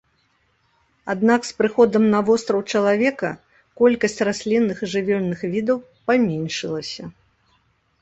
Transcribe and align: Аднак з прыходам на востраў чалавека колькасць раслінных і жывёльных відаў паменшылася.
Аднак 1.13 1.41
з 1.49 1.53
прыходам 1.59 2.07
на 2.15 2.19
востраў 2.31 2.61
чалавека 2.73 3.29
колькасць 3.83 4.19
раслінных 4.31 4.77
і 4.85 4.93
жывёльных 4.97 5.39
відаў 5.55 5.77
паменшылася. 6.11 7.03